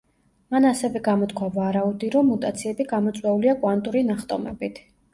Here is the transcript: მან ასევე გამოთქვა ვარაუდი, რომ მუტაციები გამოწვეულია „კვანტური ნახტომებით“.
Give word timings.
მან 0.53 0.63
ასევე 0.69 1.01
გამოთქვა 1.07 1.51
ვარაუდი, 1.59 2.11
რომ 2.17 2.33
მუტაციები 2.33 2.91
გამოწვეულია 2.97 3.57
„კვანტური 3.63 4.07
ნახტომებით“. 4.13 4.87